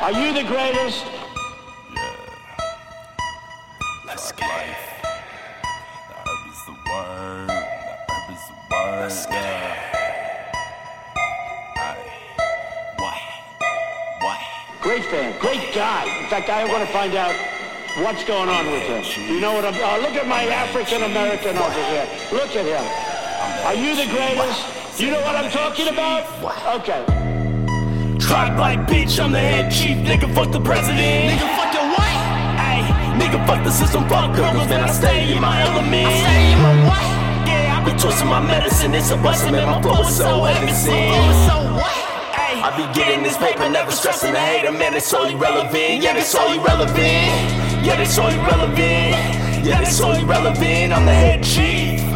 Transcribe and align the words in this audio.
Are 0.00 0.12
you 0.12 0.32
the 0.32 0.44
greatest? 0.44 1.04
Yeah. 1.92 2.16
Let's 4.06 4.32
get 4.32 4.48
it. 4.48 4.76
The 6.08 6.14
herb 6.16 6.48
is 6.48 6.64
the 6.64 6.72
word. 6.88 7.48
The 7.48 7.52
herb 8.08 8.30
is 8.32 8.40
the 8.48 8.54
word. 8.72 9.00
Let's 9.02 9.26
get 9.26 9.44
it. 9.44 9.76
What? 12.96 13.18
What? 14.22 14.38
Great 14.80 15.04
fan, 15.04 15.38
great 15.38 15.74
guy. 15.74 16.06
In 16.22 16.30
fact, 16.30 16.48
I 16.48 16.64
want 16.64 16.80
to 16.80 16.90
find 16.94 17.14
out 17.14 17.34
what's 17.98 18.24
going 18.24 18.48
on 18.48 18.72
with 18.72 18.82
him. 18.84 19.04
You 19.28 19.38
know 19.38 19.52
what 19.52 19.66
I'm? 19.66 19.74
Oh, 19.74 20.00
look 20.00 20.14
at 20.16 20.26
my 20.26 20.44
African 20.44 21.02
American 21.02 21.58
over 21.58 21.84
here. 21.92 22.08
Look 22.32 22.56
at 22.56 22.64
him. 22.64 22.84
Are 23.66 23.74
you 23.74 23.94
the 23.94 24.10
greatest? 24.10 24.98
You 24.98 25.10
know 25.10 25.20
what 25.20 25.36
I'm 25.36 25.50
talking 25.50 25.88
about? 25.88 26.24
Okay. 26.80 27.04
Tribe 28.30 28.56
like 28.60 28.86
bitch, 28.86 29.18
I'm 29.18 29.32
the 29.32 29.40
head 29.40 29.72
chief. 29.72 29.96
Nigga, 30.06 30.32
fuck 30.32 30.52
the 30.52 30.60
president. 30.60 31.34
Nigga, 31.34 31.50
fuck 31.58 31.74
your 31.74 31.82
wife. 31.82 32.22
Ay, 32.62 32.78
nigga, 33.18 33.44
fuck 33.44 33.64
the 33.64 33.72
system. 33.72 34.08
Fuck 34.08 34.36
girls, 34.36 34.68
man, 34.70 34.84
I 34.84 34.90
stay 34.92 35.34
in 35.34 35.42
my 35.42 35.60
element. 35.62 36.06
I 36.06 36.14
say 36.22 36.50
you 36.52 36.58
my 36.62 36.74
wife. 36.86 37.10
Yeah, 37.50 37.74
I 37.74 37.84
be 37.84 37.90
twisting 37.98 38.28
my 38.28 38.38
medicine. 38.38 38.94
It's 38.94 39.10
a 39.10 39.16
blessing, 39.16 39.50
man. 39.50 39.66
My 39.66 39.82
flow 39.82 40.02
is 40.02 40.16
so. 40.16 40.30
Oh, 40.30 40.46
so 40.46 41.74
what? 41.74 41.90
I 42.62 42.70
be 42.78 42.86
getting 42.94 43.24
this 43.24 43.36
paper, 43.36 43.68
never 43.68 43.90
stressing 43.90 44.32
the 44.32 44.38
hater, 44.38 44.70
man. 44.70 44.94
It's 44.94 45.12
all 45.12 45.26
irrelevant. 45.26 46.00
Yeah, 46.00 46.16
it's 46.16 46.32
all 46.32 46.52
irrelevant. 46.52 47.34
Yeah, 47.82 48.00
it's 48.00 48.16
all 48.16 48.30
irrelevant. 48.30 48.78
Yeah, 49.66 49.82
it's 49.82 50.00
all 50.00 50.14
irrelevant. 50.14 50.92
I'm 50.92 51.04
the 51.04 51.12
head 51.12 51.42
chief. 51.42 52.09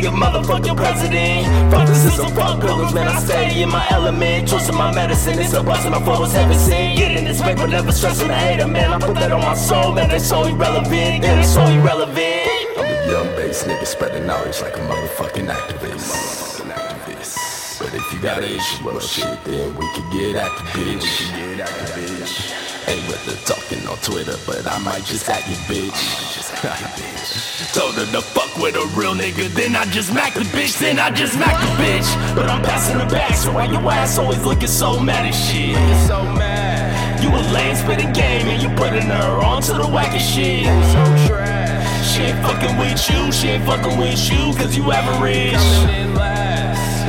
Nigga, 0.00 0.16
motherfuck 0.16 0.64
your 0.64 0.74
president. 0.74 1.70
Fuck 1.70 1.86
the 1.86 1.94
system, 1.94 2.34
fuck 2.34 2.58
pilgrims, 2.58 2.94
man. 2.94 3.06
I 3.06 3.18
stay 3.20 3.62
in 3.62 3.68
my 3.68 3.86
element. 3.90 4.48
Twisting 4.48 4.74
my 4.74 4.94
medicine, 4.94 5.38
it's 5.38 5.52
a 5.52 5.62
blessing. 5.62 5.92
Flow 5.92 6.24
is 6.24 6.32
heaven 6.32 6.58
sent. 6.58 6.96
Getting 6.96 7.24
this 7.26 7.42
paper, 7.42 7.66
never 7.66 7.92
stressing 7.92 8.28
the 8.28 8.34
hater, 8.34 8.66
man. 8.66 8.94
I 8.94 8.98
put 8.98 9.16
that 9.16 9.30
on 9.30 9.42
my 9.42 9.54
soul, 9.54 9.92
man. 9.92 10.10
It's 10.10 10.26
so 10.26 10.44
irrelevant. 10.44 11.22
It's 11.22 11.52
so 11.52 11.60
irrelevant. 11.66 12.48
I'm 12.78 12.86
a 12.86 13.10
young 13.12 13.26
bass 13.36 13.64
nigga 13.64 13.86
spreading 13.86 14.26
knowledge 14.26 14.62
like 14.62 14.74
a 14.76 14.80
motherfucking 14.80 15.52
activist. 15.52 16.08
Motherfucking 16.16 16.72
activist. 16.72 17.49
But 17.80 17.94
if 17.94 18.12
you 18.12 18.20
got 18.20 18.44
an 18.44 18.52
issue, 18.52 18.84
well 18.84 19.00
shit, 19.00 19.24
then 19.44 19.74
we 19.74 19.88
can 19.94 20.04
get 20.12 20.36
active, 20.36 20.66
bitch. 20.76 21.00
We 21.00 21.32
can 21.32 21.56
get 21.56 21.66
active, 21.66 21.96
bitch. 21.96 22.90
Ain't 22.92 23.08
with 23.08 23.24
the 23.24 23.32
talking 23.48 23.88
on 23.88 23.96
Twitter, 24.04 24.36
but 24.46 24.70
I 24.70 24.76
might 24.80 25.02
just 25.04 25.26
act 25.30 25.48
you, 25.48 25.56
bitch. 25.64 25.96
Just 26.36 26.62
act 26.62 26.78
you, 26.78 27.04
bitch. 27.04 27.72
Told 27.72 27.94
her 27.94 28.04
to 28.04 28.20
fuck 28.20 28.54
with 28.58 28.76
a 28.76 28.84
real 29.00 29.14
nigga, 29.14 29.48
then 29.54 29.74
I 29.76 29.86
just 29.86 30.10
smack 30.10 30.34
the 30.34 30.40
bitch, 30.52 30.78
then 30.78 30.98
I 30.98 31.10
just 31.10 31.32
smack 31.32 31.56
the 31.58 31.82
bitch. 31.82 32.36
But 32.36 32.50
I'm 32.50 32.62
passing 32.62 32.98
the 32.98 33.06
back, 33.06 33.34
so 33.34 33.52
why 33.52 33.64
your 33.64 33.80
ass 33.90 34.18
always 34.18 34.44
looking 34.44 34.68
so 34.68 35.00
mad 35.00 35.24
as 35.24 35.34
shit? 35.34 35.74
So 36.06 36.22
mad. 36.22 37.24
You 37.24 37.30
a 37.30 37.40
lame 37.50 37.76
spitting 37.76 38.12
game 38.12 38.46
and 38.46 38.62
you 38.62 38.68
putting 38.76 39.08
her 39.08 39.40
onto 39.42 39.72
the 39.72 39.88
wackest 39.88 40.34
shit. 40.34 40.66
So 40.92 41.26
trash. 41.32 42.14
She 42.14 42.24
ain't 42.24 42.44
fucking 42.44 42.76
with 42.76 43.00
you, 43.08 43.32
she 43.32 43.48
ain't 43.48 43.64
fucking 43.64 43.96
with 43.96 44.20
you, 44.30 44.52
cause 44.60 44.76
you 44.76 44.92
average. 44.92 46.39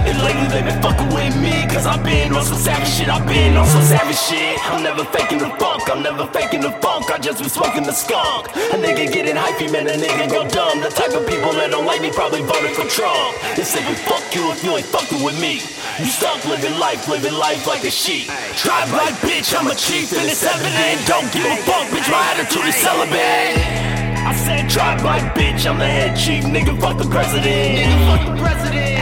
And 0.02 0.18
lately 0.26 0.48
they 0.50 0.66
been 0.66 0.82
fucking 0.82 1.14
with 1.14 1.38
me, 1.38 1.54
cause 1.70 1.86
I've 1.86 2.04
been 2.04 2.34
on 2.34 2.44
some 2.44 2.58
savage 2.58 2.90
shit, 2.90 3.08
I've 3.08 3.26
been 3.28 3.56
on 3.56 3.68
some 3.68 3.84
savage 3.84 4.18
shit. 4.18 4.58
I'm 4.74 4.82
never 4.82 5.06
faking 5.06 5.38
the 5.38 5.50
funk, 5.62 5.84
I'm 5.90 6.02
never 6.02 6.26
faking 6.28 6.62
the 6.62 6.72
funk, 6.82 7.12
I 7.12 7.20
just 7.20 7.42
be 7.42 7.48
smoking 7.48 7.84
the 7.84 7.94
skunk. 7.94 8.50
A 8.74 8.78
nigga 8.82 9.14
getting 9.14 9.36
hypey, 9.36 9.72
man, 9.72 9.88
a 9.88 9.94
nigga 9.94 10.30
go 10.30 10.48
dumb. 10.50 10.82
The 10.82 10.90
type 10.90 11.14
of 11.14 11.28
people 11.28 11.54
that 11.54 11.70
don't 11.70 11.86
like 11.86 12.02
me 12.02 12.10
probably 12.12 12.42
voted 12.42 12.74
for 12.74 12.90
Trump. 12.90 13.38
They 13.56 13.64
say, 13.64 13.82
fuck 14.10 14.26
you 14.34 14.50
if 14.52 14.64
you 14.64 14.76
ain't 14.76 14.90
fucking 14.90 15.22
with 15.24 15.40
me. 15.40 15.62
You 16.02 16.10
stuck 16.10 16.44
living 16.46 16.78
life, 16.80 17.08
living 17.08 17.38
life 17.38 17.68
like 17.68 17.84
a 17.84 17.92
sheep. 17.92 18.26
Drive 18.58 18.90
like 18.94 19.14
bitch, 19.22 19.54
I'm 19.54 19.70
a 19.70 19.76
chief, 19.76 20.12
and 20.18 20.26
it's 20.26 20.42
evident. 20.42 21.06
Don't 21.06 21.30
give 21.32 21.46
a 21.46 21.56
fuck, 21.62 21.86
bitch, 21.94 22.10
my 22.10 22.26
attitude 22.34 22.66
is 22.66 22.76
celibate. 22.76 24.02
I 24.26 24.34
said, 24.34 24.68
drive 24.68 25.04
like 25.04 25.36
bitch, 25.36 25.70
I'm 25.70 25.78
the 25.78 25.86
head 25.86 26.18
chief, 26.18 26.44
nigga, 26.46 26.80
fuck 26.82 26.98
the 26.98 27.06
president. 27.06 27.86
Nigga, 27.86 27.98
fuck 28.10 28.26
the 28.26 28.42
president. 28.42 29.01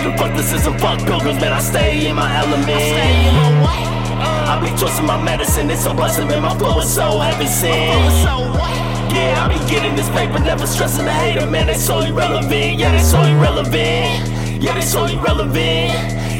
Nigga, 0.00 0.16
fuck 0.16 0.34
the 0.34 0.42
system, 0.42 0.78
fuck 0.78 0.98
pilgrims, 1.00 1.40
man, 1.42 1.52
I 1.52 1.60
stay 1.60 2.08
in 2.08 2.16
my 2.16 2.34
element. 2.38 2.70
I 2.70 2.80
Stay 2.80 3.28
in 3.28 3.34
my 3.34 3.60
wife. 3.60 4.48
I 4.48 4.58
be 4.62 4.78
twisting 4.78 5.04
my 5.04 5.22
medicine, 5.22 5.70
it's 5.70 5.84
a 5.84 5.92
blessing, 5.92 6.26
man, 6.26 6.40
my 6.42 6.56
flow 6.56 6.78
is 6.78 6.94
so 6.94 7.18
heaven 7.18 7.46
sent. 7.46 8.24
so 8.24 8.50
what? 8.56 8.70
Yeah, 9.12 9.44
I 9.44 9.48
be 9.52 9.70
getting 9.70 9.94
this 9.96 10.08
paper, 10.08 10.38
never 10.38 10.66
stressing 10.66 11.04
the 11.04 11.12
hater, 11.12 11.46
man, 11.46 11.66
they 11.66 11.74
so 11.74 12.00
irrelevant. 12.00 12.78
Yeah, 12.78 12.92
they 12.92 13.02
so 13.02 13.20
irrelevant. 13.22 14.62
Yeah, 14.62 14.74
they 14.74 14.80
so 14.80 15.04
irrelevant. 15.04 15.54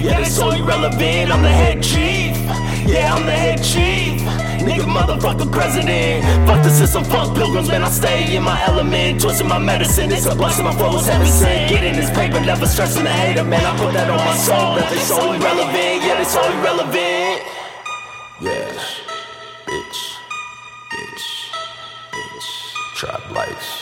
Yeah, 0.04 0.20
they 0.20 0.24
so 0.24 0.52
irrelevant. 0.52 1.30
I'm 1.30 1.42
the 1.42 1.50
head 1.50 1.82
chief. 1.82 2.36
Yeah, 2.88 3.14
I'm 3.14 3.26
the 3.26 3.32
head 3.32 3.62
chief 3.62 4.19
your 4.80 4.88
motherfucking 4.88 5.52
president. 5.52 6.24
Fuck 6.46 6.62
the 6.64 6.70
system, 6.70 7.04
fuck 7.04 7.34
pilgrims, 7.34 7.68
man. 7.68 7.82
I 7.82 7.90
stay 7.90 8.34
in 8.34 8.42
my 8.42 8.58
element, 8.64 9.20
twisting 9.20 9.48
my 9.48 9.58
medicine. 9.58 10.10
It's 10.10 10.26
a 10.26 10.34
blessing, 10.34 10.64
my 10.64 10.74
foes 10.74 11.02
is 11.02 11.06
heaven 11.06 11.26
sent. 11.26 11.70
Getting 11.70 11.94
this 11.94 12.10
paper, 12.10 12.40
never 12.40 12.66
stressing 12.66 13.04
the 13.04 13.10
hater, 13.10 13.44
man. 13.44 13.64
I 13.64 13.76
put 13.76 13.92
that 13.92 14.08
on 14.10 14.16
my 14.16 14.36
soul, 14.36 14.76
that 14.76 14.90
they 14.90 14.98
so 14.98 15.32
irrelevant. 15.32 16.02
Yeah, 16.04 16.20
it's 16.20 16.32
so 16.32 16.42
irrelevant. 16.42 17.42
Yes. 18.40 19.00
bitch, 19.66 20.00
bitch, 20.90 21.28
bitch. 22.12 22.96
Trap 22.96 23.30
lights. 23.32 23.79